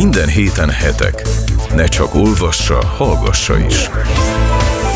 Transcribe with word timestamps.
Minden 0.00 0.28
héten 0.28 0.70
hetek. 0.70 1.22
Ne 1.74 1.84
csak 1.84 2.14
olvassa, 2.14 2.86
hallgassa 2.86 3.58
is. 3.58 3.90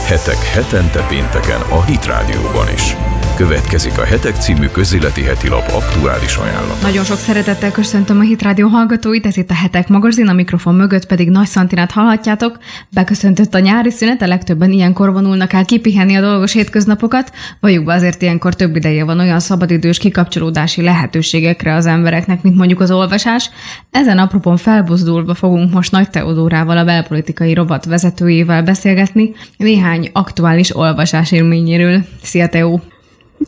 Hetek 0.07 0.43
hetente 0.45 1.07
pénteken 1.09 1.61
a 1.61 1.85
Hit 1.85 2.07
Rádióban 2.07 2.69
is. 2.75 2.97
Következik 3.37 3.99
a 3.99 4.05
Hetek 4.05 4.35
című 4.35 4.67
közéleti 4.67 5.23
heti 5.23 5.49
lap 5.49 5.73
aktuális 5.73 6.37
ajánlat. 6.37 6.83
Nagyon 6.83 7.05
sok 7.05 7.17
szeretettel 7.17 7.73
köszöntöm 7.73 8.19
a 8.19 8.23
Hit 8.23 8.43
Rádió 8.43 8.69
hallgatóit, 8.69 9.27
ez 9.27 9.37
itt 9.37 9.51
a 9.51 9.55
Hetek 9.55 9.89
magazin, 9.89 10.29
a 10.29 10.33
mikrofon 10.33 10.75
mögött 10.75 11.07
pedig 11.07 11.31
Nagy 11.31 11.47
Szantinát 11.47 11.91
hallhatjátok. 11.91 12.59
Beköszöntött 12.91 13.55
a 13.55 13.59
nyári 13.59 13.91
szünet, 13.91 14.23
a 14.23 14.27
legtöbben 14.27 14.71
ilyenkor 14.71 15.13
vonulnak 15.13 15.53
el 15.53 15.65
kipihenni 15.65 16.15
a 16.15 16.21
dolgos 16.21 16.53
hétköznapokat, 16.53 17.33
valljuk 17.61 17.85
be 17.85 17.95
azért 17.95 18.23
ilyenkor 18.23 18.55
több 18.55 18.77
ideje 18.77 19.05
van 19.05 19.19
olyan 19.19 19.41
szabadidős 19.41 19.99
kikapcsolódási 19.99 20.83
lehetőségekre 20.83 21.75
az 21.75 21.87
embereknek, 21.87 22.43
mint 22.43 22.57
mondjuk 22.57 22.81
az 22.81 22.91
olvasás. 22.91 23.51
Ezen 23.91 24.19
apropon 24.19 24.57
felbuzdulva 24.57 25.35
fogunk 25.35 25.73
most 25.73 25.93
Nagy 25.93 26.11
Teodórával, 26.11 26.79
a 26.79 26.85
belpolitikai 26.85 27.55
rovat 27.55 27.85
vezetőjével 27.85 28.63
beszélgetni 28.63 29.33
néhány 29.57 30.11
aktuális 30.13 30.77
olvasás 30.77 31.33
élményéről. 31.33 32.05
Szia 32.23 32.49
Teó! 32.49 32.83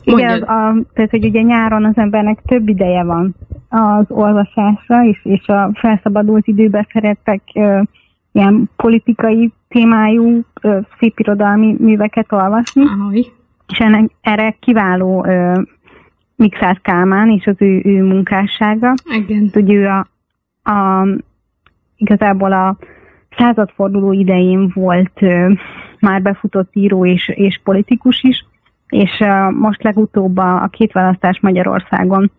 Igen, 0.04 0.42
a, 0.42 0.74
tehát 0.94 1.10
hogy 1.10 1.24
ugye 1.24 1.40
nyáron 1.40 1.84
az 1.84 1.96
embernek 1.96 2.42
több 2.46 2.68
ideje 2.68 3.04
van 3.04 3.34
az 3.68 4.04
olvasásra, 4.08 5.04
és, 5.04 5.24
és 5.24 5.46
a 5.46 5.70
felszabadult 5.74 6.46
időben 6.46 6.86
szerettek 6.92 7.42
ö, 7.54 7.80
ilyen 8.32 8.70
politikai 8.76 9.52
témájú 9.68 10.40
ö, 10.60 10.78
szépirodalmi 10.98 11.76
műveket 11.78 12.32
olvasni. 12.32 12.82
Ahogy. 12.82 13.32
És 13.68 13.78
ennek, 13.78 14.10
erre 14.20 14.56
kiváló 14.60 15.24
ö, 15.24 15.60
Mixás 16.36 16.78
Kálmán 16.82 17.30
és 17.30 17.46
az 17.46 17.56
ő, 17.58 17.80
ő 17.84 18.04
munkássága. 18.04 18.94
Igen. 19.04 19.50
Ugye 19.54 19.74
ő 19.74 19.86
a, 19.86 20.06
a, 20.70 21.06
igazából 21.96 22.52
a 22.52 22.76
századforduló 23.36 24.12
idején 24.12 24.70
volt 24.74 25.22
ö, 25.22 25.52
már 26.00 26.22
befutott 26.22 26.70
író 26.72 27.06
és, 27.06 27.28
és 27.28 27.60
politikus 27.64 28.22
is, 28.22 28.44
és 28.88 29.24
most 29.52 29.82
legutóbb 29.82 30.36
a, 30.36 30.68
Két 30.72 30.92
választás 30.92 31.40
Magyarországon 31.40 32.30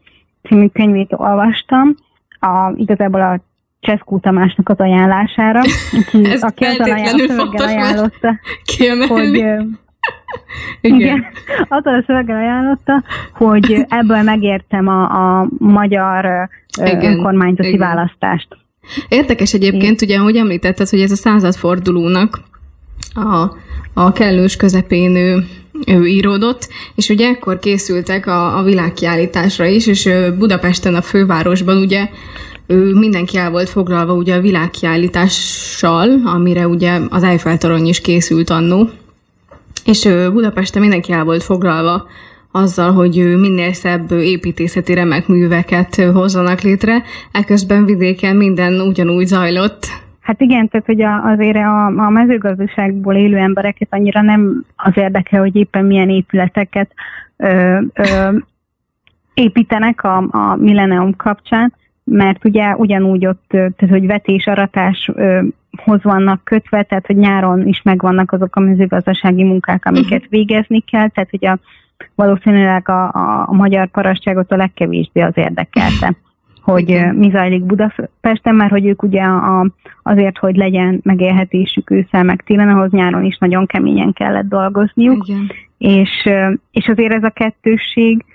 című 0.43 0.67
könyvét 0.67 1.13
olvastam, 1.13 1.95
a, 2.39 2.71
igazából 2.75 3.21
a 3.21 3.39
Cseszkó 3.79 4.19
Tamásnak 4.19 4.69
az 4.69 4.77
ajánlására, 4.77 5.61
aki, 5.91 6.25
Ez 6.33 6.43
aki 6.43 6.65
azzal 6.65 6.91
ajánlotta, 6.91 7.63
ajánlotta 7.63 8.39
hogy 9.07 9.35
igen. 10.81 10.99
igen. 10.99 11.25
Azzal 11.67 11.93
a 11.93 12.03
szöveggel 12.05 12.37
ajánlotta, 12.37 13.03
hogy 13.33 13.85
ebből 13.89 14.21
megértem 14.21 14.87
a, 14.87 15.01
a 15.39 15.47
magyar 15.57 16.49
igen, 16.83 17.03
önkormányzati 17.03 17.67
igen. 17.67 17.79
választást. 17.79 18.47
Érdekes 19.07 19.53
egyébként, 19.53 20.01
ugye, 20.01 20.17
ahogy 20.17 20.35
említetted, 20.35 20.89
hogy 20.89 20.99
ez 20.99 21.11
a 21.11 21.15
századfordulónak 21.15 22.39
a, 23.13 23.51
a 23.93 24.11
kellős 24.11 24.55
közepén 24.55 25.15
ő 25.15 25.43
ő 25.85 26.05
íródott, 26.05 26.67
és 26.95 27.09
ugye 27.09 27.27
ekkor 27.27 27.59
készültek 27.59 28.27
a, 28.27 28.57
a 28.57 28.63
világkiállításra 28.63 29.65
is, 29.65 29.87
és 29.87 30.09
Budapesten, 30.37 30.95
a 30.95 31.01
fővárosban 31.01 31.77
ugye 31.77 32.09
ő 32.67 32.93
mindenki 32.93 33.37
el 33.37 33.51
volt 33.51 33.69
foglalva 33.69 34.13
ugye 34.13 34.35
a 34.35 34.41
világkiállítással, 34.41 36.21
amire 36.25 36.67
ugye 36.67 36.99
az 37.09 37.23
Eiffel 37.23 37.57
torony 37.57 37.87
is 37.87 38.01
készült 38.01 38.49
annó, 38.49 38.89
és 39.85 40.09
Budapesten 40.31 40.81
mindenki 40.81 41.11
el 41.11 41.23
volt 41.23 41.43
foglalva 41.43 42.07
azzal, 42.51 42.91
hogy 42.91 43.39
minél 43.39 43.73
szebb 43.73 44.11
építészeti 44.11 44.93
remek 44.93 45.27
műveket 45.27 45.95
hozzanak 45.95 46.61
létre, 46.61 47.03
eközben 47.31 47.85
vidéken 47.85 48.35
minden 48.35 48.81
ugyanúgy 48.81 49.27
zajlott, 49.27 49.87
Hát 50.27 50.41
igen, 50.41 50.67
tehát 50.67 50.85
hogy 50.85 51.01
a, 51.01 51.23
azért 51.23 51.55
a, 51.55 51.85
a 51.85 52.09
mezőgazdaságból 52.09 53.15
élő 53.15 53.37
embereket 53.37 53.87
annyira 53.91 54.21
nem 54.21 54.65
az 54.75 54.97
érdekel, 54.97 55.39
hogy 55.39 55.55
éppen 55.55 55.85
milyen 55.85 56.09
épületeket 56.09 56.91
ö, 57.37 57.79
ö, 57.93 58.37
építenek 59.33 60.03
a, 60.03 60.17
a 60.17 60.55
Millennium 60.55 61.15
kapcsán, 61.15 61.73
mert 62.03 62.45
ugye 62.45 62.75
ugyanúgy 62.75 63.25
ott, 63.25 63.45
tehát 63.47 63.89
hogy 63.89 64.05
vetés-aratáshoz 64.05 66.01
vannak 66.01 66.43
kötve, 66.43 66.83
tehát 66.83 67.05
hogy 67.05 67.17
nyáron 67.17 67.67
is 67.67 67.81
megvannak 67.81 68.31
azok 68.31 68.55
a 68.55 68.59
mezőgazdasági 68.59 69.43
munkák, 69.43 69.85
amiket 69.85 70.21
mhm. 70.21 70.29
végezni 70.29 70.79
kell, 70.79 71.07
tehát 71.07 71.29
hogy 71.29 71.45
a, 71.45 71.59
valószínűleg 72.15 72.89
a, 72.89 73.03
a, 73.11 73.45
a 73.47 73.53
magyar 73.53 73.87
parasztságot 73.87 74.51
a 74.51 74.55
legkevésbé 74.55 75.21
az 75.21 75.37
érdekelte 75.37 76.15
hogy 76.71 76.89
Igen. 76.89 77.15
mi 77.15 77.29
zajlik 77.29 77.63
Budapesten, 77.63 78.55
mert 78.55 78.71
hogy 78.71 78.85
ők 78.85 79.03
ugye 79.03 79.21
a, 79.21 79.67
azért, 80.03 80.37
hogy 80.37 80.55
legyen 80.55 80.99
megélhetésük 81.03 81.89
ősszel 81.89 82.23
meg 82.23 82.43
télen, 82.43 82.69
ahhoz 82.69 82.91
nyáron 82.91 83.23
is 83.23 83.37
nagyon 83.37 83.65
keményen 83.65 84.13
kellett 84.13 84.47
dolgozniuk. 84.47 85.27
Igen. 85.27 85.51
És, 85.77 86.29
és 86.71 86.87
azért 86.87 87.13
ez 87.13 87.23
a 87.23 87.29
kettősség, 87.29 88.25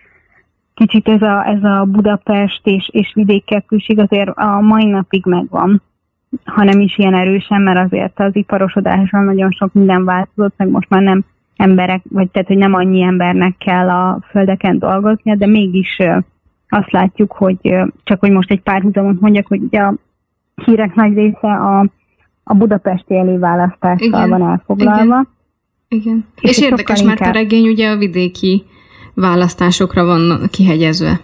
kicsit 0.74 1.08
ez 1.08 1.22
a, 1.22 1.46
ez 1.46 1.62
a 1.62 1.84
Budapest 1.84 2.60
és, 2.64 2.88
és 2.92 3.12
vidék 3.14 3.44
kettőség 3.44 3.98
azért 3.98 4.30
a 4.34 4.60
mai 4.60 4.86
napig 4.86 5.24
megvan, 5.26 5.82
hanem 6.44 6.80
is 6.80 6.98
ilyen 6.98 7.14
erősen, 7.14 7.62
mert 7.62 7.78
azért 7.78 8.20
az 8.20 8.36
iparosodással 8.36 9.22
nagyon 9.22 9.50
sok 9.50 9.72
minden 9.72 10.04
változott, 10.04 10.54
meg 10.56 10.68
most 10.68 10.88
már 10.88 11.02
nem 11.02 11.24
emberek, 11.56 12.02
vagy 12.08 12.30
tehát, 12.30 12.48
hogy 12.48 12.58
nem 12.58 12.74
annyi 12.74 13.02
embernek 13.02 13.54
kell 13.58 13.88
a 13.88 14.18
földeken 14.30 14.78
dolgoznia, 14.78 15.34
de 15.34 15.46
mégis 15.46 15.98
azt 16.72 16.90
látjuk, 16.90 17.32
hogy 17.32 17.58
csak 18.02 18.20
hogy 18.20 18.30
most 18.30 18.50
egy 18.50 18.60
párhuzamot 18.60 19.20
mondjak, 19.20 19.46
hogy 19.46 19.62
ugye 19.62 19.80
a 19.80 19.94
hírek 20.64 20.94
nagy 20.94 21.14
része 21.14 21.48
a, 21.48 21.86
a 22.44 22.54
budapesti 22.54 23.16
előválasztással 23.16 24.28
van 24.28 24.42
elfoglalva. 24.42 25.02
Igen. 25.02 25.28
Igen. 25.88 26.26
És, 26.40 26.50
és 26.50 26.60
érdekes, 26.60 27.02
mert 27.02 27.18
inkább... 27.18 27.34
a 27.34 27.38
regény 27.38 27.68
ugye 27.68 27.90
a 27.90 27.96
vidéki 27.96 28.64
választásokra 29.14 30.04
van 30.04 30.48
kihegyezve. 30.50 31.20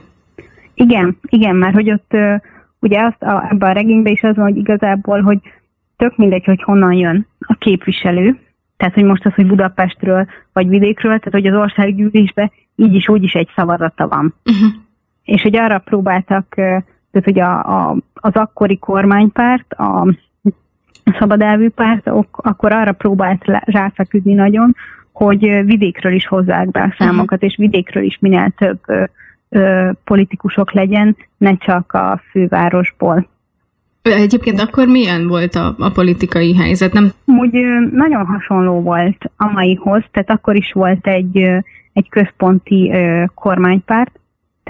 Igen, 0.75 1.19
igen, 1.29 1.57
mert 1.57 1.75
hogy 1.75 1.91
ott 1.91 2.17
ugye 2.81 3.03
azt 3.03 3.23
a, 3.23 3.49
ebben 3.51 3.71
a 3.71 3.73
regényben 3.73 4.13
is 4.13 4.23
az 4.23 4.37
van, 4.37 4.45
hogy 4.45 4.57
igazából, 4.57 5.21
hogy 5.21 5.39
tök 5.97 6.17
mindegy, 6.17 6.45
hogy 6.45 6.63
honnan 6.63 6.93
jön 6.93 7.27
a 7.39 7.55
képviselő, 7.59 8.39
tehát, 8.77 8.95
hogy 8.95 9.05
most 9.05 9.27
az, 9.27 9.35
hogy 9.35 9.47
Budapestről 9.47 10.27
vagy 10.53 10.69
vidékről, 10.69 11.19
tehát, 11.19 11.45
hogy 11.45 11.47
az 11.47 11.61
országgyűlésben 11.61 12.53
így 12.77 12.95
is, 12.95 13.09
úgy 13.09 13.23
is 13.23 13.33
egy 13.33 13.49
szavazata 13.55 14.09
van. 14.09 14.35
Uh-huh 14.45 14.87
és 15.29 15.43
hogy 15.43 15.57
arra 15.57 15.79
próbáltak, 15.79 16.55
tehát 16.55 17.25
hogy 17.25 17.41
a, 17.41 17.59
a, 17.59 17.97
az 18.15 18.35
akkori 18.35 18.79
kormánypárt, 18.79 19.73
a 19.73 20.15
szabad 21.19 21.41
elvű 21.41 21.69
párt, 21.69 22.11
akkor 22.31 22.73
arra 22.73 22.93
próbált 22.93 23.45
ráfeküdni 23.65 24.33
nagyon, 24.33 24.77
hogy 25.13 25.65
vidékről 25.65 26.13
is 26.13 26.27
hozzák 26.27 26.71
be 26.71 26.83
a 26.83 26.95
számokat, 26.99 27.43
és 27.43 27.57
vidékről 27.57 28.03
is 28.03 28.19
minél 28.21 28.53
több 28.57 28.79
ö, 28.87 29.05
ö, 29.49 29.91
politikusok 30.05 30.73
legyen, 30.73 31.17
ne 31.37 31.57
csak 31.57 31.93
a 31.93 32.21
fővárosból. 32.31 33.29
Egyébként 34.03 34.61
akkor 34.61 34.87
milyen 34.87 35.27
volt 35.27 35.55
a, 35.55 35.75
a 35.79 35.91
politikai 35.91 36.55
helyzet? 36.55 36.93
Nem? 36.93 37.11
Úgy 37.25 37.53
nagyon 37.93 38.27
hasonló 38.27 38.81
volt 38.81 39.31
a 39.37 39.51
maihoz, 39.51 40.03
tehát 40.11 40.31
akkor 40.31 40.57
is 40.57 40.73
volt 40.73 41.07
egy, 41.07 41.37
egy 41.93 42.09
központi 42.09 42.93
kormánypárt, 43.35 44.19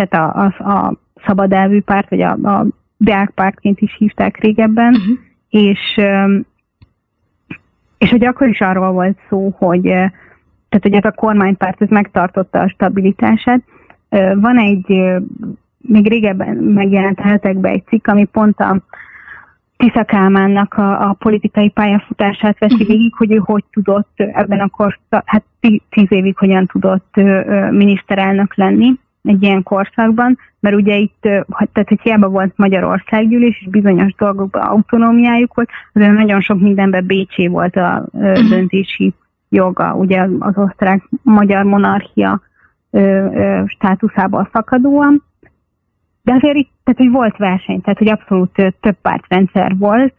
tehát 0.07 0.37
a, 0.37 0.53
a, 0.59 0.73
a 0.73 0.95
szabad 1.27 1.53
elvű 1.53 1.81
párt, 1.81 2.09
vagy 2.09 2.21
a, 2.21 2.31
a 2.33 2.67
pártként 3.35 3.81
is 3.81 3.97
hívták 3.99 4.37
régebben, 4.37 4.95
uh-huh. 4.95 5.19
és, 5.49 6.01
és 7.99 8.11
hogy 8.11 8.25
akkor 8.25 8.49
is 8.49 8.61
arról 8.61 8.91
volt 8.93 9.19
szó, 9.29 9.55
hogy 9.59 9.83
tehát 10.69 10.83
hogy 10.83 10.93
ez 10.93 11.05
a 11.05 11.13
kormánypárt 11.13 11.83
ez 11.83 11.89
megtartotta 11.89 12.61
a 12.61 12.69
stabilitását. 12.69 13.63
Van 14.35 14.59
egy, 14.59 14.87
még 15.79 16.09
régebben 16.09 16.57
megjelent 16.57 17.21
hetekben 17.21 17.73
egy 17.73 17.85
cikk, 17.87 18.07
ami 18.07 18.25
pont 18.25 18.61
a 18.61 18.77
Tisza 19.77 20.05
Kálmánnak 20.05 20.75
a, 20.75 21.09
a 21.09 21.13
politikai 21.13 21.69
pályafutását 21.69 22.59
veszi 22.59 22.75
uh-huh. 22.75 22.89
végig, 22.89 23.15
hogy 23.15 23.33
ő 23.33 23.37
hogy 23.37 23.65
tudott 23.73 24.13
ebben 24.17 24.61
a 24.61 24.69
kor, 24.69 24.99
hát 25.25 25.45
tíz 25.91 26.07
évig 26.09 26.39
hogyan 26.39 26.67
tudott 26.67 27.15
miniszterelnök 27.71 28.55
lenni 28.55 28.99
egy 29.29 29.43
ilyen 29.43 29.63
korszakban, 29.63 30.39
mert 30.61 30.77
ugye 30.77 30.97
itt, 30.97 31.21
tehát 31.21 31.89
hogy 31.89 32.01
hiába 32.03 32.29
volt 32.29 32.53
Magyarországgyűlés, 32.57 33.61
és 33.61 33.69
bizonyos 33.69 34.15
dolgokban 34.15 34.63
autonómiájuk 34.63 35.55
volt, 35.55 35.69
azért 35.93 36.13
nagyon 36.13 36.41
sok 36.41 36.61
mindenben 36.61 37.07
Bécsé 37.07 37.47
volt 37.47 37.77
a 37.77 38.05
uh-huh. 38.13 38.49
döntési 38.49 39.15
joga, 39.49 39.95
ugye 39.95 40.27
az 40.39 40.57
osztrák-magyar 40.57 41.65
monarchia 41.65 42.41
státuszából 43.67 44.49
szakadóan. 44.53 45.23
De 46.23 46.33
azért 46.35 46.57
itt, 46.57 46.71
tehát, 46.85 47.01
hogy 47.01 47.11
volt 47.11 47.37
verseny, 47.37 47.81
tehát, 47.81 47.99
hogy 47.99 48.09
abszolút 48.09 48.75
több 48.81 48.97
pártrendszer 49.03 49.77
volt, 49.77 50.15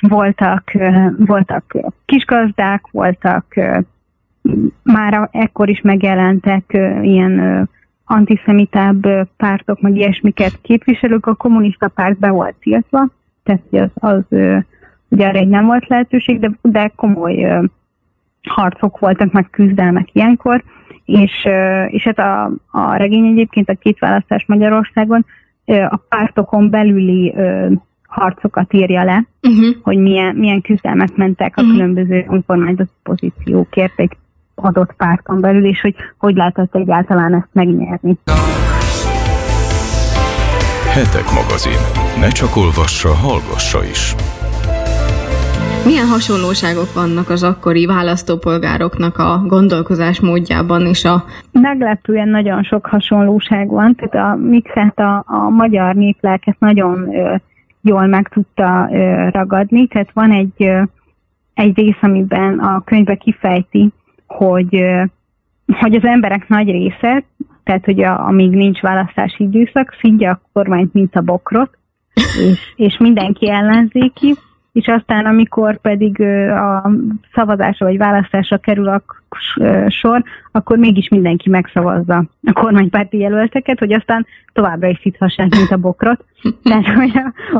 voltak, 0.00 0.72
voltak 1.16 1.76
kisgazdák, 2.04 2.86
voltak, 2.90 3.54
már 4.82 5.28
ekkor 5.32 5.68
is 5.68 5.80
megjelentek 5.80 6.64
ilyen 7.02 7.68
antiszemitább 8.08 9.06
pártok, 9.36 9.80
meg 9.80 9.96
ilyesmiket 9.96 10.58
képviselők, 10.62 11.26
a 11.26 11.34
kommunista 11.34 11.88
párt 11.88 12.18
be 12.18 12.30
volt 12.30 12.54
tiltva, 12.60 13.08
tehát 13.42 13.62
az, 13.70 13.90
az 14.10 14.38
ugye 15.08 15.26
arra 15.26 15.38
egy 15.38 15.48
nem 15.48 15.66
volt 15.66 15.86
lehetőség, 15.86 16.40
de, 16.40 16.50
de 16.62 16.92
komoly 16.96 17.62
harcok 18.42 18.98
voltak, 18.98 19.32
meg 19.32 19.50
küzdelmek 19.50 20.08
ilyenkor, 20.12 20.62
és, 21.04 21.48
és 21.86 22.02
hát 22.02 22.18
a, 22.18 22.50
a 22.70 22.96
regény 22.96 23.26
egyébként 23.26 23.68
a 23.68 23.74
két 23.74 23.98
választás 23.98 24.44
Magyarországon 24.46 25.24
a 25.66 25.96
pártokon 26.08 26.70
belüli 26.70 27.34
harcokat 28.06 28.72
írja 28.72 29.04
le, 29.04 29.26
uh-huh. 29.42 29.76
hogy 29.82 29.98
milyen, 29.98 30.36
milyen 30.36 30.60
küzdelmek 30.60 31.16
mentek 31.16 31.56
a 31.56 31.60
uh-huh. 31.60 31.76
különböző 31.76 32.26
önkormányzati 32.28 32.90
pozíciókért 33.02 34.00
egy 34.00 34.16
adott 34.64 34.92
párton 34.92 35.40
belül, 35.40 35.64
és 35.64 35.80
hogy 35.80 35.94
hogy 36.18 36.36
lehetett 36.36 36.74
egyáltalán 36.74 37.34
ezt 37.34 37.48
megnyerni. 37.52 38.18
Hetek 40.92 41.30
magazin. 41.34 41.80
Ne 42.20 42.28
csak 42.28 42.56
olvassa, 42.56 43.08
hallgassa 43.08 43.84
is. 43.84 44.14
Milyen 45.84 46.06
hasonlóságok 46.06 46.92
vannak 46.94 47.28
az 47.28 47.42
akkori 47.42 47.86
választópolgároknak 47.86 49.18
a 49.18 49.42
gondolkozás 49.46 50.20
módjában 50.20 50.86
és 50.86 51.04
a... 51.04 51.24
Meglepően 51.52 52.28
nagyon 52.28 52.62
sok 52.62 52.86
hasonlóság 52.86 53.68
van, 53.68 53.94
tehát 53.94 54.32
a 54.32 54.36
mixet 54.36 54.98
a, 54.98 55.24
a 55.26 55.48
magyar 55.48 55.94
néplelket 55.94 56.56
nagyon 56.58 57.14
ö, 57.14 57.34
jól 57.80 58.06
meg 58.06 58.28
tudta 58.28 58.88
ö, 58.92 59.28
ragadni, 59.28 59.86
tehát 59.86 60.10
van 60.12 60.32
egy, 60.32 60.52
ö, 60.56 60.82
egy 61.54 61.76
rész, 61.76 61.98
amiben 62.00 62.58
a 62.58 62.82
könyvbe 62.84 63.14
kifejti, 63.14 63.92
hogy, 64.28 64.84
hogy 65.66 65.94
az 65.94 66.04
emberek 66.04 66.48
nagy 66.48 66.70
része, 66.70 67.24
tehát 67.64 67.84
hogy 67.84 68.02
a, 68.02 68.26
amíg 68.26 68.50
nincs 68.50 68.80
választási 68.80 69.42
időszak, 69.44 69.96
szintje 70.00 70.30
a 70.30 70.40
kormányt, 70.52 70.92
mint 70.92 71.16
a 71.16 71.20
bokrot, 71.20 71.78
és, 72.14 72.72
és 72.76 72.98
mindenki 72.98 73.50
ellenzéki, 73.50 74.34
és 74.72 74.86
aztán 74.86 75.26
amikor 75.26 75.80
pedig 75.80 76.20
a 76.50 76.90
szavazásra 77.34 77.86
vagy 77.86 77.96
választásra 77.96 78.58
kerül 78.58 78.88
a 78.88 79.02
sor, 79.88 80.22
akkor 80.52 80.78
mégis 80.78 81.08
mindenki 81.08 81.50
megszavazza 81.50 82.24
a 82.42 82.52
kormánypárti 82.52 83.18
jelölteket, 83.18 83.78
hogy 83.78 83.92
aztán 83.92 84.26
továbbra 84.52 84.88
is 84.88 84.98
szíthassák, 85.02 85.48
mint 85.56 85.70
a 85.70 85.76
bokrot. 85.76 86.24
Tehát, 86.62 86.86
hogy, 86.86 87.12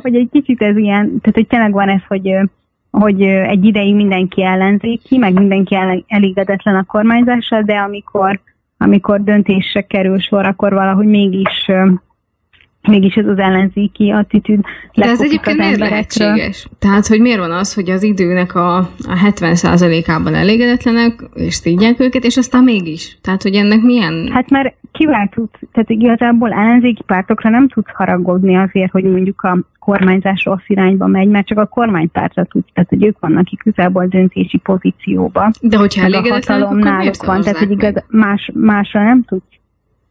hogy 0.03 0.15
egy 0.15 0.29
kicsit 0.33 0.63
ez 0.63 0.77
ilyen, 0.77 1.07
tehát 1.07 1.35
hogy 1.35 1.47
tényleg 1.47 1.73
van 1.73 1.89
ez, 1.89 2.03
hogy 2.09 2.39
hogy 3.01 3.23
egy 3.23 3.65
ideig 3.65 3.95
mindenki 3.95 4.45
ellenzéki, 4.45 5.19
meg 5.19 5.33
mindenki 5.33 5.77
elégedetlen 6.07 6.75
a 6.75 6.85
kormányzással, 6.85 7.63
de 7.63 7.77
amikor, 7.77 8.41
amikor 8.77 9.23
döntésre 9.23 9.81
kerül 9.81 10.19
sor, 10.19 10.47
akkor 10.47 10.73
valahogy 10.73 11.07
mégis 11.07 11.71
mégis 12.83 13.15
ez 13.15 13.27
az 13.27 13.39
ellenzéki 13.39 14.11
attitűd 14.11 14.61
De 14.95 15.05
ez 15.05 15.23
egyébként 15.23 15.59
miért 15.59 15.79
lehetséges? 15.79 16.69
Tehát, 16.79 17.07
hogy 17.07 17.21
miért 17.21 17.39
van 17.39 17.51
az, 17.51 17.75
hogy 17.75 17.91
az 17.91 18.03
időnek 18.03 18.55
a, 18.55 18.77
a 18.77 19.17
70%-ában 19.25 20.35
elégedetlenek, 20.35 21.25
és 21.35 21.55
szígyják 21.55 22.01
őket, 22.01 22.25
és 22.25 22.37
aztán 22.37 22.65
mégis? 22.65 23.19
Tehát, 23.23 23.43
hogy 23.43 23.55
ennek 23.55 23.81
milyen... 23.81 24.31
Hát 24.33 24.51
mert 24.51 24.75
kivel 24.93 25.29
tud, 25.35 25.49
tehát 25.73 25.91
igazából 25.91 26.53
ellenzéki 26.53 27.03
pártokra 27.07 27.51
nem 27.51 27.69
tudsz 27.69 27.91
haragudni 27.93 28.57
azért, 28.57 28.91
hogy 28.91 29.05
mondjuk 29.05 29.43
a 29.43 29.59
kormányzás 29.79 30.45
rossz 30.45 30.67
irányba 30.67 31.07
megy, 31.07 31.29
mert 31.29 31.47
csak 31.47 31.59
a 31.59 31.67
kormánypártra 31.67 32.45
tud, 32.45 32.65
tehát 32.75 32.89
hogy 32.89 33.05
ők 33.05 33.19
vannak 33.19 33.51
igazából 33.51 34.07
döntési 34.07 34.59
pozícióba. 34.59 35.51
De 35.61 35.77
hogyha 35.77 36.03
elégedetlenek, 36.03 36.65
akkor 36.65 36.79
náluk 36.79 37.25
van, 37.25 37.41
tehát 37.41 37.59
hogy 37.59 37.71
igaz, 37.71 38.05
más, 38.09 38.51
másra 38.55 39.03
nem 39.03 39.25
tudsz 39.25 39.58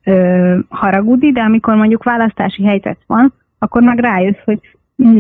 ö, 0.07 0.57
haragudni, 0.69 1.31
de 1.31 1.41
amikor 1.41 1.75
mondjuk 1.75 2.03
választási 2.03 2.63
helyzet 2.63 2.97
van, 3.07 3.33
akkor 3.59 3.81
meg 3.81 3.99
rájössz, 3.99 4.43
hogy 4.45 4.59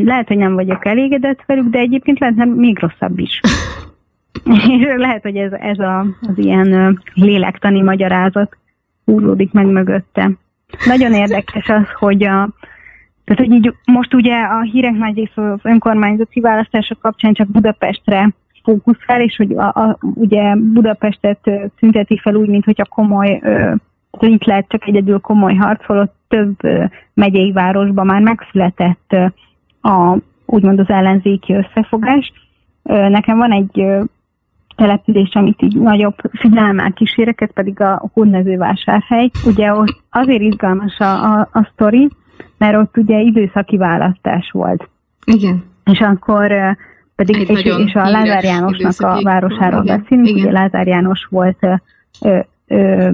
lehet, 0.03 0.27
hogy 0.27 0.37
nem 0.37 0.53
vagyok 0.53 0.85
elégedett 0.85 1.43
velük, 1.45 1.69
de 1.69 1.79
egyébként 1.79 2.19
lehetne 2.19 2.45
még 2.45 2.79
rosszabb 2.79 3.19
is. 3.19 3.41
És 4.43 4.85
lehet, 4.97 5.21
hogy 5.21 5.35
ez, 5.35 5.51
ez 5.51 5.79
a, 5.79 5.99
az 5.99 6.37
ilyen 6.37 6.99
lélektani 7.13 7.81
magyarázat 7.81 8.57
húzódik 9.05 9.51
meg 9.51 9.65
mögötte. 9.65 10.31
Nagyon 10.85 11.13
érdekes 11.13 11.69
az, 11.69 11.85
hogy 11.99 12.23
a, 12.23 12.49
tehát, 13.23 13.45
hogy 13.45 13.51
így 13.51 13.73
most 13.85 14.13
ugye 14.13 14.35
a 14.35 14.61
hírek 14.61 14.93
nagy 14.93 15.15
része 15.15 15.51
az 15.51 15.59
önkormányzati 15.63 16.39
választások 16.39 16.99
kapcsán 16.99 17.33
csak 17.33 17.47
Budapestre 17.47 18.33
fókuszál, 18.63 19.21
és 19.21 19.35
hogy 19.35 19.51
a, 19.51 19.67
a, 19.67 19.97
ugye 19.99 20.55
Budapestet 20.55 21.49
szünteti 21.79 22.17
fel 22.17 22.35
úgy, 22.35 22.47
mint 22.47 22.65
hogy 22.65 22.81
a 22.81 22.85
komoly 22.95 23.39
ö, 23.43 23.73
itt 24.25 24.43
lehet 24.43 24.65
csak 24.67 24.87
egyedül 24.87 25.19
komoly 25.19 25.55
harc, 25.55 25.85
holott 25.85 26.15
több 26.27 26.55
megyei 27.13 27.51
városban 27.51 28.05
már 28.05 28.21
megszületett 28.21 29.15
a, 29.81 30.17
úgymond 30.45 30.79
az 30.79 30.89
ellenzéki 30.89 31.53
összefogás. 31.53 32.31
Nekem 32.83 33.37
van 33.37 33.51
egy 33.51 33.85
település, 34.75 35.29
amit 35.33 35.61
így 35.61 35.79
nagyobb 35.79 36.15
figyelmel 36.31 36.91
kísérek, 36.91 37.41
ez 37.41 37.53
pedig 37.53 37.81
a 37.81 38.09
Hódmezővásárhely. 38.13 39.29
Ugye 39.45 39.73
ott 39.73 40.01
azért 40.09 40.41
izgalmas 40.41 40.97
a, 40.97 41.33
a, 41.33 41.49
a 41.51 41.69
sztori, 41.73 42.09
mert 42.57 42.75
ott 42.75 42.97
ugye 42.97 43.19
időszaki 43.19 43.77
választás 43.77 44.49
volt. 44.51 44.89
Igen. 45.25 45.63
És 45.85 45.99
akkor 45.99 46.51
pedig, 47.15 47.49
és, 47.49 47.63
és 47.63 47.93
a 47.93 48.09
Lázár 48.09 48.43
Jánosnak 48.43 49.11
a 49.11 49.21
városáról 49.23 49.83
beszélünk, 49.83 50.27
ugye 50.27 50.51
Lázár 50.51 50.87
János 50.87 51.27
volt 51.29 51.57
ö, 52.21 52.39
ö, 52.67 53.09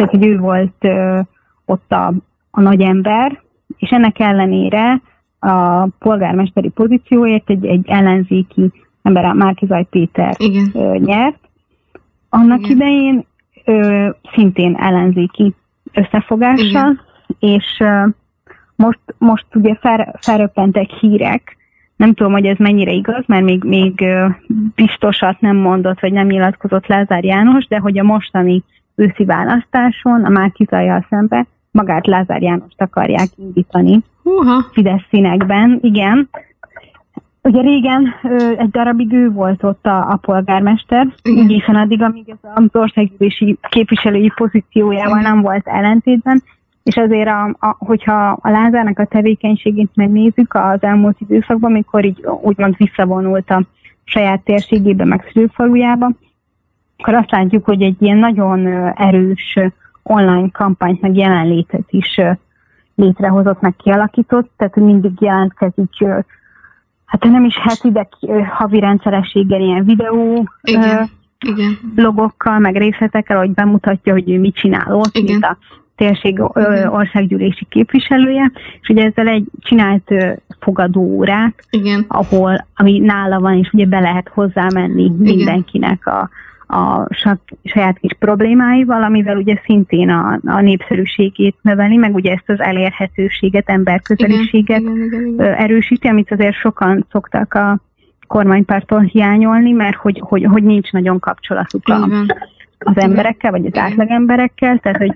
tehát 0.00 0.14
hogy 0.14 0.26
ő 0.26 0.38
volt 0.38 0.74
ö, 0.78 1.20
ott 1.64 1.92
a, 1.92 2.12
a 2.50 2.60
nagy 2.60 2.80
ember, 2.80 3.42
és 3.76 3.90
ennek 3.90 4.18
ellenére 4.18 5.00
a 5.38 5.86
polgármesteri 5.86 6.68
pozícióért 6.68 7.50
egy, 7.50 7.66
egy 7.66 7.88
ellenzéki 7.88 8.72
ember, 9.02 9.24
a 9.24 9.32
Márkizaj 9.32 9.86
Péter 9.90 10.34
Igen. 10.38 10.70
Ö, 10.74 10.96
nyert. 10.96 11.38
Annak 12.28 12.58
Igen. 12.58 12.70
idején 12.70 13.24
ö, 13.64 14.08
szintén 14.34 14.76
ellenzéki 14.76 15.54
összefogással, 15.92 17.00
Igen. 17.38 17.54
és 17.56 17.76
ö, 17.78 18.06
most, 18.76 19.00
most 19.18 19.46
ugye 19.54 19.74
fel, 19.74 20.14
felröppentek 20.20 20.90
hírek, 20.90 21.56
nem 21.96 22.14
tudom, 22.14 22.32
hogy 22.32 22.46
ez 22.46 22.56
mennyire 22.58 22.92
igaz, 22.92 23.24
mert 23.26 23.44
még, 23.44 23.64
még 23.64 24.04
biztosat 24.74 25.40
nem 25.40 25.56
mondott, 25.56 26.00
vagy 26.00 26.12
nem 26.12 26.26
nyilatkozott 26.26 26.86
Lázár 26.86 27.24
János, 27.24 27.66
de 27.66 27.78
hogy 27.78 27.98
a 27.98 28.02
mostani 28.02 28.62
őszi 29.00 29.24
választáson 29.24 30.24
a 30.24 30.28
Márkizajjal 30.28 31.06
szembe 31.08 31.46
magát 31.70 32.06
Lázár 32.06 32.42
Jánost 32.42 32.80
akarják 32.80 33.28
indítani 33.36 34.00
uh-huh. 34.22 34.64
Fidesz 34.72 35.02
színekben, 35.10 35.78
igen. 35.82 36.28
Ugye 37.42 37.60
régen 37.60 38.14
egy 38.56 38.70
darabig 38.70 39.12
ő 39.12 39.30
volt 39.30 39.62
ott 39.62 39.86
a, 39.86 40.10
a 40.10 40.16
polgármester, 40.16 41.06
egészen 41.22 41.74
addig, 41.74 42.02
amíg 42.02 42.28
ez 42.28 42.50
az 42.54 42.64
országgyűlési 42.72 43.58
képviselői 43.68 44.32
pozíciójával 44.34 45.20
nem 45.20 45.40
volt 45.40 45.66
ellentétben, 45.66 46.42
és 46.82 46.96
azért, 46.96 47.28
a, 47.28 47.56
a, 47.58 47.76
hogyha 47.78 48.38
a 48.42 48.50
Lázárnak 48.50 48.98
a 48.98 49.04
tevékenységét 49.04 49.90
megnézzük 49.94 50.54
az 50.54 50.82
elmúlt 50.82 51.16
időszakban, 51.20 51.72
mikor 51.72 52.04
így 52.04 52.24
úgymond 52.42 52.76
visszavonult 52.76 53.50
a 53.50 53.62
saját 54.04 54.40
térségébe, 54.40 55.04
meg 55.04 55.30
szülőfalujába, 55.32 56.10
akkor 57.00 57.14
azt 57.14 57.30
látjuk, 57.30 57.64
hogy 57.64 57.82
egy 57.82 57.96
ilyen 57.98 58.16
nagyon 58.16 58.66
erős 58.96 59.58
online 60.02 60.48
kampányt, 60.52 61.00
meg 61.00 61.16
jelenlétet 61.16 61.86
is 61.90 62.20
létrehozott, 62.94 63.60
meg 63.60 63.76
kialakított, 63.76 64.50
tehát 64.56 64.76
mindig 64.76 65.12
jelentkezik, 65.20 65.90
hát 67.04 67.24
nem 67.24 67.44
is 67.44 67.58
heti, 67.58 67.90
de 67.90 68.08
havi 68.50 68.80
rendszerességgel 68.80 69.60
ilyen 69.60 69.84
videó 69.84 70.48
igen, 70.62 71.10
igen. 71.38 71.78
blogokkal, 71.94 72.58
meg 72.58 72.76
részletekkel, 72.76 73.38
hogy 73.38 73.50
bemutatja, 73.50 74.12
hogy 74.12 74.30
ő 74.30 74.38
mit 74.38 74.54
csinál 74.54 74.94
ott, 74.94 75.16
igen. 75.16 75.32
mint 75.32 75.44
a 75.44 75.56
térség 75.96 76.40
országgyűlési 76.88 77.66
képviselője, 77.68 78.50
és 78.80 78.88
ugye 78.88 79.04
ezzel 79.04 79.28
egy 79.28 79.44
csinált 79.60 80.14
fogadóórát, 80.60 81.54
Igen. 81.70 82.04
ahol, 82.08 82.66
ami 82.74 82.98
nála 82.98 83.40
van, 83.40 83.58
és 83.58 83.70
ugye 83.72 83.86
be 83.86 84.00
lehet 84.00 84.28
hozzá 84.28 84.66
menni 84.74 85.12
mindenkinek 85.18 86.06
a, 86.06 86.30
a 86.70 87.08
saját 87.64 87.98
kis 87.98 88.12
problémáival, 88.18 89.02
amivel 89.02 89.36
ugye 89.36 89.60
szintén 89.64 90.10
a, 90.10 90.40
a 90.44 90.60
népszerűségét 90.60 91.56
növeli, 91.62 91.96
meg 91.96 92.14
ugye 92.14 92.32
ezt 92.32 92.48
az 92.50 92.60
elérhetőséget, 92.60 93.68
emberközeliséget 93.68 94.80
igen, 94.80 94.96
igen, 94.96 95.06
igen, 95.06 95.26
igen. 95.26 95.54
erősíti, 95.54 96.08
amit 96.08 96.32
azért 96.32 96.56
sokan 96.56 97.06
szoktak 97.10 97.54
a 97.54 97.80
kormánypártól 98.26 99.00
hiányolni, 99.00 99.72
mert 99.72 99.96
hogy, 99.96 100.20
hogy, 100.24 100.44
hogy 100.44 100.62
nincs 100.62 100.90
nagyon 100.92 101.18
kapcsolatuk 101.18 101.88
a, 101.88 102.08
az 102.78 102.96
emberekkel, 102.96 103.50
vagy 103.50 103.66
az 103.66 103.78
átlagemberekkel, 103.78 104.78
tehát 104.78 104.98
hogy 104.98 105.14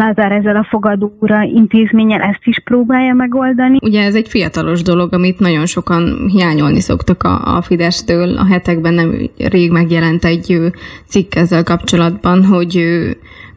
Lázár 0.00 0.32
ezzel 0.32 0.56
a 0.56 0.66
fogadóra 0.68 1.42
intézménnyel 1.42 2.20
ezt 2.20 2.44
is 2.44 2.58
próbálja 2.64 3.14
megoldani. 3.14 3.78
Ugye 3.82 4.04
ez 4.04 4.14
egy 4.14 4.28
fiatalos 4.28 4.82
dolog, 4.82 5.12
amit 5.12 5.38
nagyon 5.38 5.66
sokan 5.66 6.28
hiányolni 6.28 6.80
szoktak 6.80 7.22
a, 7.22 7.56
a 7.56 7.62
Fidesztől. 7.62 8.36
A 8.36 8.44
hetekben 8.44 8.94
nem 8.94 9.30
rég 9.38 9.70
megjelent 9.70 10.24
egy 10.24 10.72
cikk 11.06 11.34
ezzel 11.34 11.62
kapcsolatban, 11.62 12.44
hogy 12.44 12.84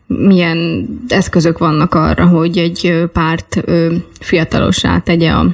milyen 0.08 0.86
eszközök 1.08 1.58
vannak 1.58 1.94
arra, 1.94 2.28
hogy 2.28 2.58
egy 2.58 3.10
párt 3.14 3.64
fiatalossá 4.20 5.00
tegye 5.00 5.32
a 5.32 5.46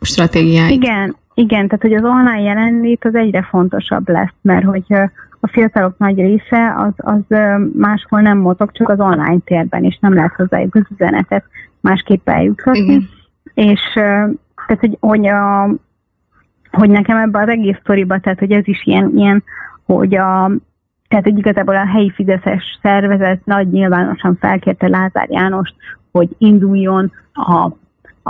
stratégiáit. 0.00 0.82
Igen, 0.82 1.16
igen, 1.34 1.66
tehát 1.66 1.82
hogy 1.82 1.94
az 1.94 2.04
online 2.04 2.40
jelenlét 2.40 3.04
az 3.04 3.14
egyre 3.14 3.46
fontosabb 3.50 4.08
lesz, 4.08 4.34
mert 4.42 4.64
hogy 4.64 4.84
a 5.40 5.48
fiatalok 5.48 5.98
nagy 5.98 6.16
része 6.16 6.74
az, 6.76 6.92
az 6.96 7.38
máshol 7.76 8.20
nem 8.20 8.38
mozog, 8.38 8.72
csak 8.72 8.88
az 8.88 9.00
online 9.00 9.38
térben, 9.44 9.84
és 9.84 9.98
nem 10.00 10.14
lehet 10.14 10.34
hozzájuk 10.34 10.74
az 10.74 10.82
üzenetet 10.90 11.44
másképp 11.80 12.28
eljuthatni. 12.28 13.08
És 13.54 13.80
tehát, 13.92 14.80
hogy, 14.80 14.96
hogy, 15.00 15.26
a, 15.26 15.68
hogy 16.70 16.90
nekem 16.90 17.16
ebbe 17.16 17.38
az 17.38 17.48
egész 17.48 17.76
sztoriba, 17.80 18.18
tehát, 18.18 18.38
hogy 18.38 18.52
ez 18.52 18.68
is 18.68 18.86
ilyen, 18.86 19.12
ilyen 19.16 19.44
hogy 19.86 20.14
a, 20.14 20.50
tehát, 21.08 21.24
hogy 21.24 21.38
igazából 21.38 21.76
a 21.76 21.86
helyi 21.86 22.10
Fideszes 22.10 22.78
szervezet 22.82 23.44
nagy 23.44 23.70
nyilvánosan 23.70 24.36
felkérte 24.40 24.88
Lázár 24.88 25.30
Jánost, 25.30 25.74
hogy 26.12 26.28
induljon 26.38 27.12
a 27.32 27.70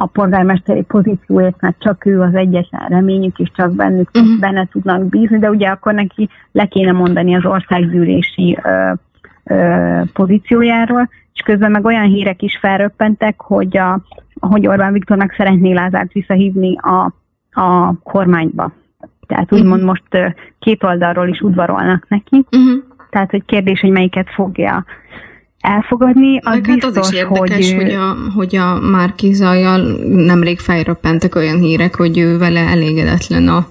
a 0.01 0.07
polgármesteri 0.07 0.83
pozícióért, 0.83 1.61
mert 1.61 1.79
csak 1.79 2.07
ő 2.07 2.21
az 2.21 2.35
egyetlen 2.35 2.89
reményük, 2.89 3.39
és 3.39 3.51
csak 3.55 3.75
bennük, 3.75 4.11
uh-huh. 4.15 4.39
benne 4.41 4.69
tudnak 4.73 5.05
bízni, 5.05 5.39
de 5.39 5.51
ugye 5.51 5.69
akkor 5.69 5.95
neki 5.95 6.29
le 6.53 6.67
kéne 6.67 6.93
mondani 6.93 7.37
az 7.37 7.45
országgyűlési 7.45 8.59
ö, 8.63 8.93
ö, 9.45 10.01
pozíciójáról, 10.13 11.09
és 11.35 11.41
közben 11.41 11.71
meg 11.71 11.85
olyan 11.85 12.07
hírek 12.07 12.43
is 12.43 12.59
felröppentek, 12.59 13.41
hogy, 13.41 13.77
a, 13.77 14.01
hogy 14.41 14.67
Orbán 14.67 14.93
Viktornak 14.93 15.35
szeretné 15.37 15.73
Lázárt 15.73 16.13
visszahívni 16.13 16.77
a, 16.77 17.13
a 17.61 17.95
kormányba. 18.03 18.73
Tehát 19.27 19.53
úgymond 19.53 19.83
uh-huh. 19.83 19.87
most 19.87 20.35
két 20.59 20.85
oldalról 20.85 21.29
is 21.29 21.41
udvarolnak 21.41 22.09
neki. 22.09 22.37
Uh-huh. 22.37 22.83
Tehát, 23.11 23.31
hogy 23.31 23.45
kérdés, 23.45 23.81
hogy 23.81 23.91
melyiket 23.91 24.31
fogja 24.31 24.85
elfogadni. 25.61 26.39
Az 26.39 26.53
Meg 26.53 26.63
biztos, 26.63 26.95
hát 26.95 26.97
az 26.97 27.13
is 27.13 27.19
érdekes, 27.19 27.73
hogy, 27.73 27.83
hogy 27.83 27.93
a, 27.93 28.17
hogy 28.35 28.57
a 28.57 28.79
Márki 28.91 29.33
Zajjal 29.33 29.81
nemrég 30.09 30.59
fejröppentek 30.59 31.35
olyan 31.35 31.59
hírek, 31.59 31.95
hogy 31.95 32.19
ő 32.19 32.39
vele 32.39 32.61
elégedetlen 32.61 33.49
a, 33.49 33.67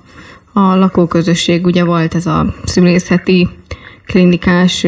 a 0.53 0.75
lakóközösség. 0.75 1.65
Ugye 1.65 1.85
volt 1.85 2.15
ez 2.15 2.25
a 2.25 2.45
szülészeti 2.63 3.47
klinikás 4.05 4.87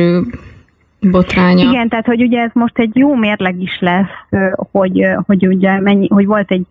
botránya. 0.99 1.69
Igen, 1.69 1.89
tehát 1.89 2.05
hogy 2.05 2.21
ugye 2.21 2.39
ez 2.39 2.51
most 2.53 2.77
egy 2.77 2.95
jó 2.95 3.15
mérleg 3.15 3.61
is 3.61 3.79
lesz, 3.79 4.41
hogy, 4.71 5.07
hogy 5.25 5.47
ugye 5.47 5.79
mennyi, 5.79 6.07
hogy 6.07 6.25
volt 6.25 6.51
egy 6.51 6.65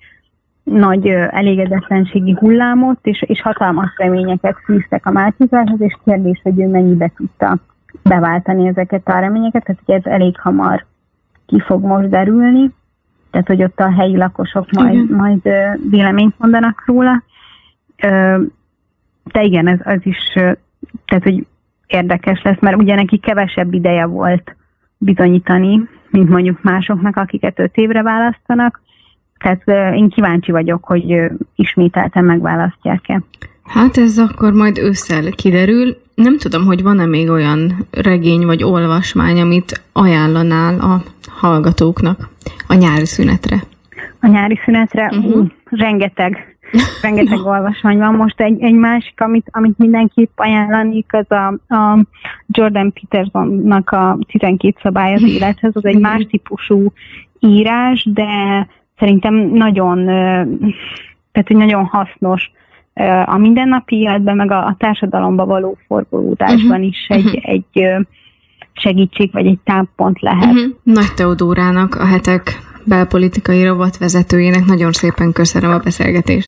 nagy 0.63 1.07
elégedetlenségi 1.09 2.37
hullámot, 2.39 2.99
és, 3.03 3.23
és 3.27 3.43
hatalmas 3.43 3.91
reményeket 3.97 4.57
fűztek 4.65 5.07
a 5.07 5.11
Márkizárhoz, 5.11 5.81
és 5.81 5.97
kérdés, 6.05 6.41
hogy 6.43 6.61
ő 6.61 6.69
mennyibe 6.69 7.13
tudta 7.17 7.59
beváltani 8.03 8.67
ezeket 8.67 9.09
a 9.09 9.19
reményeket, 9.19 9.65
tehát 9.65 9.83
hogy 9.85 9.95
ez 9.95 10.05
elég 10.05 10.39
hamar 10.39 10.87
ki 11.47 11.61
fog 11.61 11.85
most 11.85 12.09
derülni, 12.09 12.71
tehát 13.31 13.47
hogy 13.47 13.63
ott 13.63 13.81
a 13.81 13.93
helyi 13.93 14.17
lakosok 14.17 14.71
majd, 14.71 14.95
igen. 14.95 15.17
majd 15.17 15.49
véleményt 15.91 16.39
mondanak 16.39 16.83
róla. 16.87 17.23
De 19.25 19.43
igen, 19.43 19.69
ez 19.69 19.79
az 19.85 20.01
is, 20.03 20.33
tehát 21.05 21.23
hogy 21.23 21.47
érdekes 21.87 22.43
lesz, 22.43 22.61
mert 22.61 22.77
ugye 22.77 22.95
neki 22.95 23.19
kevesebb 23.19 23.73
ideje 23.73 24.07
volt 24.07 24.57
bizonyítani, 24.99 25.89
mint 26.11 26.29
mondjuk 26.29 26.63
másoknak, 26.63 27.17
akiket 27.17 27.59
öt 27.59 27.77
évre 27.77 28.03
választanak. 28.03 28.81
Tehát 29.39 29.95
én 29.95 30.09
kíváncsi 30.09 30.51
vagyok, 30.53 30.85
hogy 30.85 31.31
ismételten 31.55 32.25
megválasztják-e. 32.25 33.23
Hát 33.73 33.97
ez 33.97 34.19
akkor 34.19 34.53
majd 34.53 34.79
ősszel 34.79 35.31
kiderül. 35.31 35.97
Nem 36.15 36.39
tudom, 36.39 36.65
hogy 36.65 36.83
van-e 36.83 37.07
még 37.07 37.31
olyan 37.31 37.87
regény 37.91 38.47
vagy 38.47 38.63
olvasmány, 38.63 39.41
amit 39.41 39.83
ajánlanál 39.93 40.81
a 40.81 41.03
hallgatóknak 41.29 42.29
a 42.69 42.75
nyári 42.75 43.07
szünetre. 43.07 43.63
A 44.21 44.27
nyári 44.27 44.61
szünetre? 44.65 45.11
Uh-huh. 45.17 45.37
Uh, 45.37 45.47
rengeteg, 45.65 46.57
rengeteg 47.03 47.39
olvasmány 47.55 47.99
van. 47.99 48.15
Most 48.15 48.41
egy, 48.41 48.63
egy 48.63 48.75
másik, 48.75 49.21
amit, 49.21 49.49
amit 49.51 49.79
mindenképp 49.79 50.39
ajánlanék, 50.39 51.13
az 51.13 51.31
a, 51.31 51.75
a 51.75 51.99
Jordan 52.47 52.93
Petersonnak 52.93 53.91
a 53.91 54.19
12 54.27 54.79
szabály 54.83 55.15
az 55.15 55.23
élethez. 55.23 55.73
Az 55.75 55.85
egy 55.85 55.99
más 55.99 56.27
típusú 56.31 56.93
írás, 57.39 58.09
de 58.13 58.27
szerintem 58.99 59.35
nagyon, 59.35 60.05
tehát 61.33 61.49
egy 61.49 61.57
nagyon 61.57 61.85
hasznos 61.85 62.51
a 63.25 63.39
mindennapi 63.39 63.97
életben, 63.97 64.37
meg 64.37 64.51
a, 64.51 64.67
a 64.67 64.75
társadalomba 64.79 65.47
való 65.47 65.79
forgolódásban 65.87 66.71
uh-huh. 66.71 66.87
is 66.87 67.07
egy, 67.09 67.25
uh-huh. 67.25 67.49
egy 67.49 68.07
segítség, 68.73 69.33
vagy 69.33 69.47
egy 69.47 69.59
támpont 69.65 70.21
lehet. 70.21 70.53
Uh-huh. 70.53 70.73
Nagy 70.83 71.15
Teodórának, 71.15 71.95
a 71.95 72.07
hetek 72.07 72.69
belpolitikai 72.85 73.65
rovat 73.65 73.99
vezetőjének 73.99 74.65
nagyon 74.65 74.93
szépen 74.93 75.33
köszönöm 75.33 75.71
a 75.71 75.79
beszélgetést. 75.79 76.39